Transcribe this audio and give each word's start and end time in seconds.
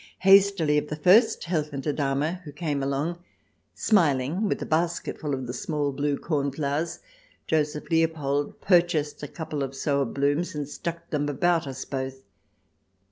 Hastily, 0.21 0.79
of 0.79 0.87
the 0.87 0.95
first 0.95 1.43
Helfende 1.43 1.95
Dame 1.95 2.37
who 2.43 2.51
came 2.51 2.81
along 2.81 3.19
smiling, 3.75 4.47
with 4.47 4.59
a 4.63 4.65
basketful 4.65 5.31
of 5.35 5.45
the 5.45 5.53
small 5.53 5.91
blue 5.91 6.17
cornflowers, 6.17 7.01
Joseph 7.45 7.87
Leopold 7.91 8.59
purchased 8.61 9.21
a 9.21 9.27
couple 9.27 9.63
or 9.63 9.71
so 9.73 10.01
of 10.01 10.15
blooms, 10.15 10.55
and 10.55 10.67
stuck 10.67 11.11
them 11.11 11.29
about 11.29 11.67
us 11.67 11.85
both. 11.85 12.23